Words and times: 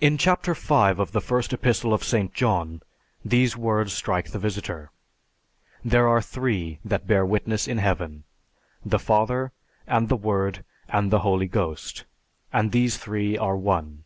In 0.00 0.18
chapter 0.18 0.52
V 0.52 0.74
of 0.98 1.12
the 1.12 1.20
first 1.20 1.52
Epistle 1.52 1.94
of 1.94 2.02
St. 2.02 2.34
John, 2.34 2.82
these 3.24 3.56
words 3.56 3.92
strike 3.92 4.32
the 4.32 4.38
visitor, 4.40 4.90
"There 5.84 6.08
are 6.08 6.20
three 6.20 6.80
that 6.84 7.06
bear 7.06 7.24
witness 7.24 7.68
in 7.68 7.78
heaven, 7.78 8.24
the 8.84 8.98
Father, 8.98 9.52
and 9.86 10.08
the 10.08 10.16
Word, 10.16 10.64
and 10.88 11.12
the 11.12 11.20
Holy 11.20 11.46
Ghost, 11.46 12.04
and 12.52 12.72
these 12.72 12.96
three 12.96 13.38
are 13.38 13.56
One." 13.56 14.02